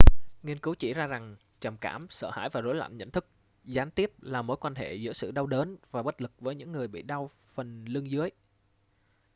[0.43, 3.27] nghiên cứu chỉ ra rằng trầm cảm sợ hãi và rối loạn nhận thức
[3.63, 6.71] gián tiếp là mối quan hệ giữa sự đau đớn và bất lực với những
[6.71, 8.29] người bị đau phần lưng dưới